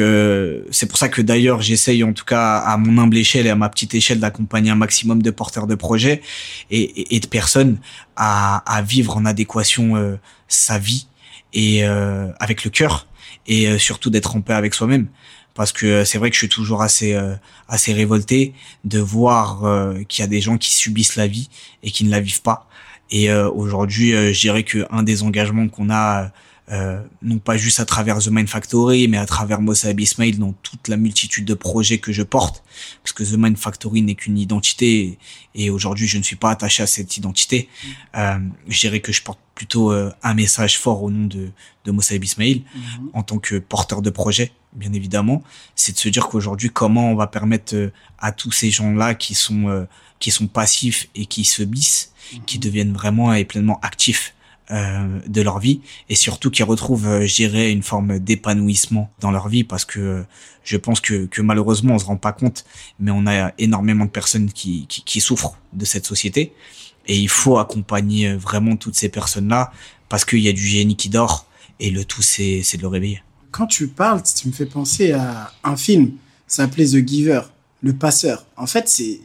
[0.72, 3.56] c'est pour ça que d'ailleurs j'essaye en tout cas à mon humble échelle et à
[3.56, 6.22] ma petite échelle d'accompagner un maximum de porteurs de projets
[6.70, 7.80] et, et, de personnes
[8.16, 11.08] à, à, vivre en adéquation sa vie
[11.54, 13.08] et avec le cœur
[13.48, 15.08] et surtout d'être en paix avec soi-même
[15.56, 17.34] parce que euh, c'est vrai que je suis toujours assez euh,
[17.68, 21.50] assez révolté de voir euh, qu'il y a des gens qui subissent la vie
[21.82, 22.68] et qui ne la vivent pas.
[23.12, 26.32] Et aujourd'hui, je dirais que un des engagements qu'on a
[26.72, 30.54] euh, non pas juste à travers The Mind Factory, mais à travers Mossab Ismail dans
[30.64, 32.64] toute la multitude de projets que je porte,
[33.04, 35.20] parce que The Mind Factory n'est qu'une identité,
[35.54, 37.70] et aujourd'hui je ne suis pas attaché à cette identité.
[37.70, 37.88] Mm.
[38.18, 41.52] Euh, je dirais que je porte plutôt euh, un message fort au nom de,
[41.86, 43.10] de Mossab Ismail, mm-hmm.
[43.14, 45.44] en tant que porteur de projet, bien évidemment,
[45.76, 49.36] c'est de se dire qu'aujourd'hui comment on va permettre euh, à tous ces gens-là qui
[49.36, 52.12] sont qui sont passifs et qui se bissent,
[52.46, 52.62] qui mm-hmm.
[52.62, 54.35] deviennent vraiment et pleinement actifs
[54.72, 59.30] euh, de leur vie et surtout qui retrouvent, euh, je dirais, une forme d'épanouissement dans
[59.30, 60.24] leur vie parce que euh,
[60.64, 62.66] je pense que, que malheureusement on se rend pas compte,
[63.00, 66.54] mais on a énormément de personnes qui, qui, qui souffrent de cette société
[67.06, 69.72] et il faut accompagner vraiment toutes ces personnes-là
[70.10, 71.46] parce qu'il y a du génie qui dort
[71.80, 73.22] et le tout c'est c'est de le réveiller.
[73.52, 76.14] Quand tu parles, tu me fais penser à un film,
[76.48, 77.42] ça s'appelait The Giver,
[77.82, 78.48] le passeur.
[78.58, 79.22] En fait, c'est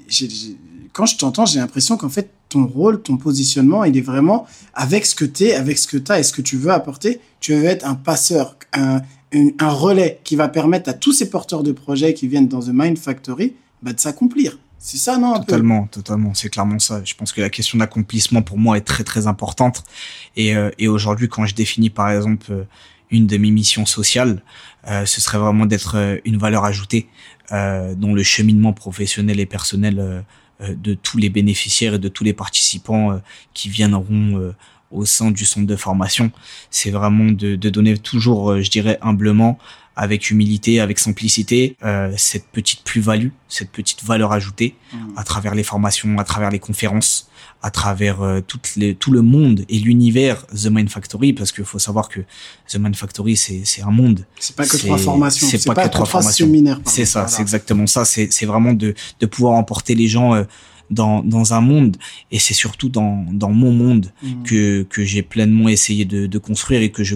[0.93, 5.07] quand je t'entends, j'ai l'impression qu'en fait ton rôle, ton positionnement, il est vraiment avec
[5.07, 7.21] ce que tu es, avec ce que tu as et ce que tu veux apporter.
[7.41, 9.01] Tu veux être un passeur, un,
[9.33, 12.73] un, relais qui va permettre à tous ces porteurs de projets qui viennent dans The
[12.73, 14.59] Mind Factory bah, de s'accomplir.
[14.79, 16.35] C'est ça, non Totalement, totalement.
[16.35, 17.03] C'est clairement ça.
[17.05, 19.85] Je pense que la question d'accomplissement pour moi est très très importante.
[20.37, 22.65] Et, euh, et aujourd'hui, quand je définis par exemple euh,
[23.11, 24.43] une de mes missions sociales,
[24.89, 27.09] euh, ce serait vraiment d'être euh, une valeur ajoutée
[27.53, 30.25] euh, dont le cheminement professionnel et personnel
[30.69, 33.19] de tous les bénéficiaires et de tous les participants euh,
[33.55, 34.55] qui viendront euh,
[34.91, 36.31] au sein du centre de formation.
[36.71, 39.59] C'est vraiment de, de, donner toujours, je dirais, humblement,
[39.97, 44.99] avec humilité, avec simplicité, euh, cette petite plus-value, cette petite valeur ajoutée mmh.
[45.17, 47.30] à travers les formations, à travers les conférences,
[47.63, 51.65] à travers euh, toutes les, tout le monde et l'univers The Mind Factory, parce qu'il
[51.65, 52.21] faut savoir que
[52.69, 54.25] The Mind Factory, c'est, c'est un monde.
[54.39, 55.47] C'est pas que trois formations.
[55.47, 56.51] C'est pas, que trois formations.
[56.87, 58.05] C'est ça, c'est exactement ça.
[58.05, 60.45] C'est, c'est vraiment de, de pouvoir emporter les gens euh,
[60.91, 61.97] dans, dans un monde
[62.31, 64.43] et c'est surtout dans, dans mon monde mmh.
[64.45, 67.15] que, que j'ai pleinement essayé de, de construire et que je,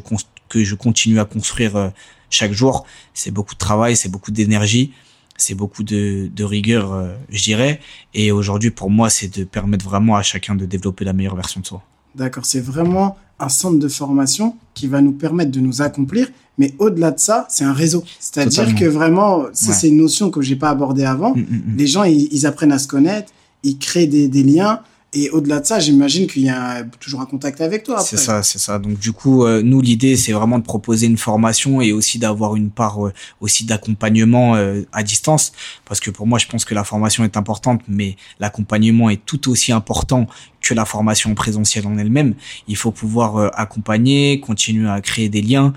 [0.49, 1.89] que je continue à construire euh,
[2.31, 2.87] chaque jour.
[3.15, 4.93] C'est beaucoup de travail, c'est beaucoup d'énergie
[5.37, 7.81] c'est beaucoup de, de rigueur, euh, je dirais.
[8.13, 11.61] Et aujourd'hui, pour moi, c'est de permettre vraiment à chacun de développer la meilleure version
[11.61, 11.83] de soi.
[12.15, 16.75] D'accord, c'est vraiment un centre de formation qui va nous permettre de nous accomplir, mais
[16.79, 18.05] au-delà de ça, c'est un réseau.
[18.21, 21.35] C'est-à-dire que vraiment, ça c'est une notion que j'ai pas abordée avant.
[21.35, 21.77] Mm, mm, mm.
[21.77, 23.33] Les gens, ils, ils, apprennent à se connaître,
[23.65, 24.81] ils créent des, des liens,
[25.15, 28.01] et au-delà de ça, j'imagine qu'il y a toujours un contact avec toi.
[28.01, 28.81] C'est ça, c'est ça.
[28.81, 32.57] Donc du coup, euh, nous l'idée, c'est vraiment de proposer une formation et aussi d'avoir
[32.57, 35.53] une part euh, aussi d'accompagnement euh, à distance,
[35.85, 39.49] parce que pour moi, je pense que la formation est importante, mais l'accompagnement est tout
[39.51, 40.27] aussi important
[40.65, 42.35] que la formation présentielle en elle-même.
[42.69, 45.73] Il faut pouvoir accompagner, continuer à créer des liens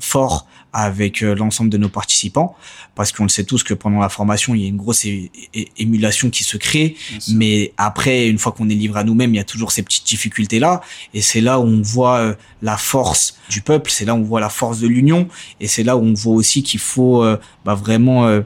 [0.00, 2.54] forts avec euh, l'ensemble de nos participants.
[2.94, 5.06] Parce qu'on le sait tous que pendant la formation il y a une grosse
[5.76, 6.96] émulation qui se crée.
[7.28, 10.06] Mais après une fois qu'on est livré à nous-mêmes il y a toujours ces petites
[10.06, 10.80] difficultés là
[11.14, 13.90] et c'est là où on voit euh, la force du peuple.
[13.90, 15.28] C'est là où on voit la force de l'union.
[15.60, 18.42] Et c'est là où on voit aussi qu'il faut euh, bah, vraiment euh,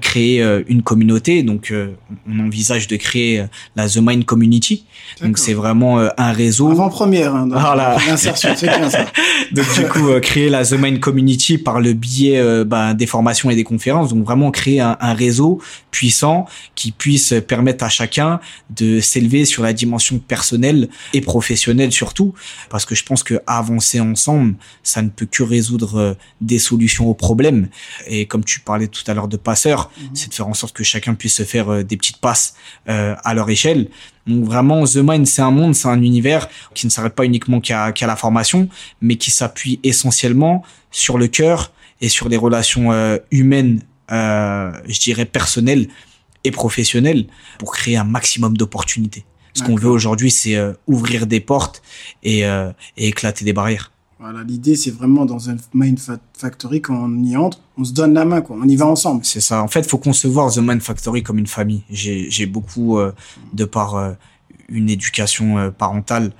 [0.00, 1.42] créer euh, une communauté.
[1.42, 1.94] Donc, euh,
[2.28, 3.44] on envisage de créer
[3.76, 4.84] la The Mind Community.
[5.20, 6.70] Donc, c'est vraiment un réseau.
[6.70, 7.96] Avant-première, hein, voilà.
[8.08, 9.06] l'insertion, c'est bien ça.
[9.52, 13.56] donc, du coup, créer la The Mind Community par le biais bah, des formations et
[13.56, 14.10] des conférences.
[14.10, 18.40] Donc, vraiment créer un, un réseau puissant qui puisse permettre à chacun
[18.70, 22.34] de s'élever sur la dimension personnelle et professionnelle surtout.
[22.70, 27.14] Parce que je pense que avancer ensemble, ça ne peut que résoudre des solutions aux
[27.14, 27.68] problèmes.
[28.06, 30.10] Et comme tu parlais tout à l'heure de passeur, Mhm.
[30.14, 32.54] c'est de faire en sorte que chacun puisse se faire euh, des petites passes
[32.88, 33.88] euh, à leur échelle.
[34.26, 37.60] Donc vraiment, The Mind, c'est un monde, c'est un univers qui ne s'arrête pas uniquement
[37.60, 38.68] qu'à la formation,
[39.00, 45.24] mais qui s'appuie essentiellement sur le cœur et sur les relations euh, humaines, je dirais
[45.24, 45.88] personnelles
[46.44, 47.26] et professionnelles,
[47.58, 49.24] pour créer un maximum d'opportunités.
[49.54, 51.82] Ce qu'on veut aujourd'hui, c'est ouvrir des portes
[52.22, 53.91] et, et éclater des barrières.
[54.22, 55.98] Voilà, l'idée, c'est vraiment dans un Mind
[56.38, 58.56] Factory, quand on y entre, on se donne la main, quoi.
[58.56, 59.24] On y va ensemble.
[59.24, 59.60] C'est ça.
[59.60, 61.82] En fait, faut concevoir The Mind Factory comme une famille.
[61.90, 63.12] J'ai, beaucoup, euh,
[63.52, 64.12] de par euh,
[64.68, 66.32] une éducation euh, parentale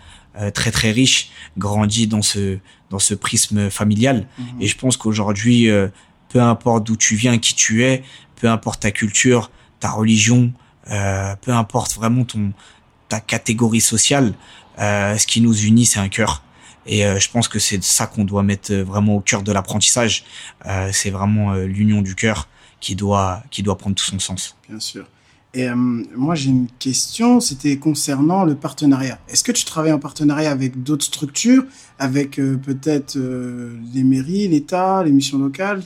[0.55, 2.57] très très riche, grandi dans ce
[2.89, 4.27] dans ce prisme familial.
[4.39, 4.63] Mhm.
[4.63, 5.69] Et je pense qu'aujourd'hui,
[6.31, 8.03] peu importe d'où tu viens, qui tu es,
[8.37, 10.51] peu importe ta culture, ta religion,
[10.87, 12.55] peu importe vraiment ton
[13.11, 14.33] ta catégorie sociale,
[14.79, 16.43] ce qui nous unit, c'est un cœur.
[16.87, 19.53] Et euh, je pense que c'est ça qu'on doit mettre euh, vraiment au cœur de
[19.53, 20.25] l'apprentissage.
[20.67, 22.49] Euh, c'est vraiment l'union du cœur
[22.81, 24.57] qui doit qui doit prendre tout son sens.
[24.69, 25.07] Bien sûr.
[25.55, 29.19] Et euh, moi, j'ai une question, c'était concernant le partenariat.
[29.29, 31.65] Est-ce que tu travailles en partenariat avec d'autres structures,
[31.99, 35.83] avec euh, peut-être euh, les mairies, l'État, les missions locales?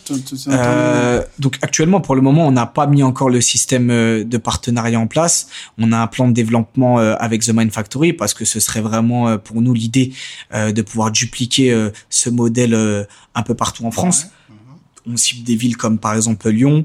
[0.47, 5.01] Euh, Donc actuellement, pour le moment, on n'a pas mis encore le système de partenariat
[5.01, 5.49] en place.
[5.79, 9.37] On a un plan de développement avec The Mind Factory parce que ce serait vraiment
[9.37, 10.13] pour nous l'idée
[10.53, 14.29] de pouvoir dupliquer ce modèle un peu partout en France.
[15.07, 16.85] On cible des villes comme par exemple Lyon,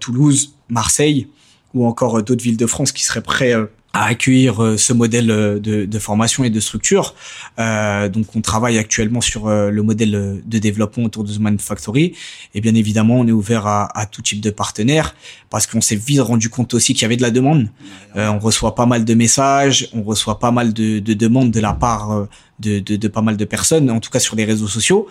[0.00, 1.28] Toulouse, Marseille
[1.74, 4.92] ou encore euh, d'autres villes de France qui seraient prêts euh, à accueillir euh, ce
[4.92, 7.14] modèle de, de, formation et de structure.
[7.58, 12.14] Euh, donc, on travaille actuellement sur le modèle de développement autour de The Man Factory.
[12.54, 15.14] Et bien évidemment, on est ouvert à, à tout type de partenaires
[15.50, 17.68] parce qu'on s'est vite rendu compte aussi qu'il y avait de la demande.
[18.16, 21.60] Euh, on reçoit pas mal de messages, on reçoit pas mal de, de demandes de
[21.60, 22.28] la part
[22.58, 25.08] de, de, de, pas mal de personnes, en tout cas sur les réseaux sociaux.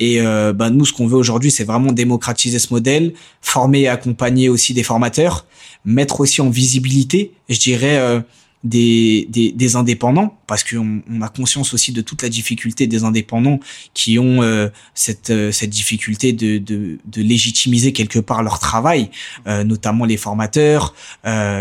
[0.00, 3.88] Et euh, ben nous, ce qu'on veut aujourd'hui, c'est vraiment démocratiser ce modèle, former et
[3.88, 5.46] accompagner aussi des formateurs
[5.88, 8.20] mettre aussi en visibilité, je dirais, euh,
[8.62, 13.04] des, des, des, indépendants, parce qu'on on a conscience aussi de toute la difficulté des
[13.04, 13.60] indépendants
[13.94, 19.10] qui ont euh, cette, euh, cette difficulté de, de, de, légitimiser quelque part leur travail,
[19.46, 20.94] notamment les formateurs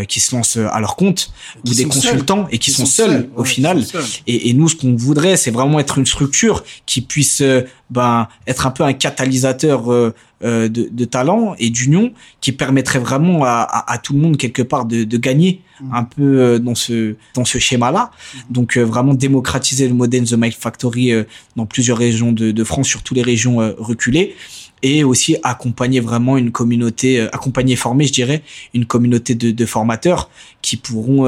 [0.07, 1.31] qui se lancent à leur compte,
[1.65, 3.83] ou des consultants et qui, sont, seuls, au final.
[4.25, 7.43] Et, et, nous, ce qu'on voudrait, c'est vraiment être une structure qui puisse
[7.89, 13.43] ben, être un peu un catalyseur euh, de, de, talent et d'union qui permettrait vraiment
[13.43, 15.95] à, à, à, tout le monde quelque part de, de gagner mmh.
[15.95, 18.11] un peu euh, dans ce dans ce schéma-là.
[18.11, 18.39] Mmh.
[18.51, 21.11] Donc euh, vraiment démocratiser le modèle The Mike Factory
[21.55, 24.35] dans plusieurs régions de, de, France, sur toutes les régions reculées.
[24.83, 28.43] Et aussi accompagner vraiment une communauté, accompagner former, je dirais,
[28.75, 30.29] une communauté de, de formateurs
[30.61, 31.25] qui pourront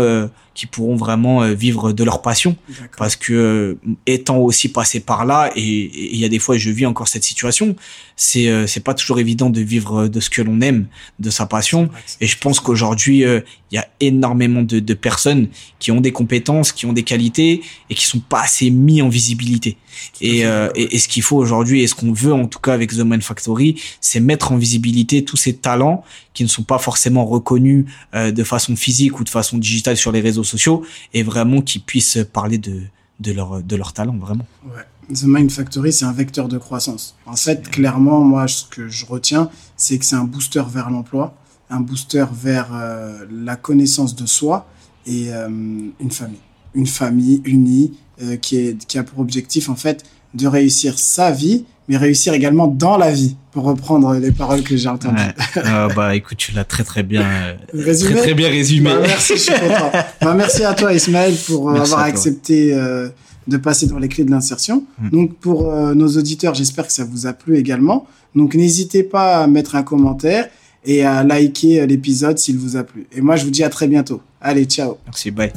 [0.53, 2.55] qui pourront vraiment euh, vivre de leur passion.
[2.97, 6.69] Parce que euh, étant aussi passé par là et il y a des fois je
[6.69, 7.75] vis encore cette situation
[8.15, 10.87] c'est euh, c'est pas toujours évident de vivre de ce que l'on aime
[11.19, 11.89] de sa passion.
[12.19, 16.71] Et je pense qu'aujourd'hui il y a énormément de, de, personnes qui ont des compétences
[16.71, 19.77] qui ont des qualités et qui sont pas assez mis en visibilité.
[20.21, 22.91] Et, et, et ce qu'il faut aujourd'hui et ce qu'on veut en tout cas avec
[22.91, 27.25] The Man Factory c'est mettre en visibilité tous ces talents qui ne sont pas forcément
[27.25, 31.83] reconnus de façon physique ou de façon digitale sur les réseaux sociaux et vraiment qu'ils
[31.83, 32.81] puissent parler de,
[33.19, 34.45] de, leur, de leur talent, vraiment.
[34.65, 34.83] Ouais.
[35.13, 37.15] The Mind Factory, c'est un vecteur de croissance.
[37.25, 41.35] En fait, clairement, moi, ce que je retiens, c'est que c'est un booster vers l'emploi,
[41.71, 44.67] un booster vers euh, la connaissance de soi
[45.07, 46.39] et euh, une famille.
[46.75, 50.03] Une famille unie euh, qui, est, qui a pour objectif, en fait,
[50.35, 54.77] de réussir sa vie, mais réussir également dans la vie, pour reprendre les paroles que
[54.77, 55.17] j'ai entendues.
[55.57, 57.25] Euh, bah écoute, tu l'as très très bien
[57.73, 58.11] résumé.
[58.13, 58.91] Très, très bien résumé.
[58.91, 59.91] Bah, merci, je suis content.
[60.21, 63.09] bah, merci à toi Ismaël pour euh, avoir accepté euh,
[63.47, 64.85] de passer dans les clés de l'insertion.
[64.99, 65.09] Mm.
[65.09, 68.05] Donc pour euh, nos auditeurs, j'espère que ça vous a plu également.
[68.35, 70.47] Donc n'hésitez pas à mettre un commentaire
[70.85, 73.07] et à liker l'épisode s'il vous a plu.
[73.11, 74.21] Et moi je vous dis à très bientôt.
[74.39, 74.97] Allez, ciao.
[75.07, 75.51] Merci, bye.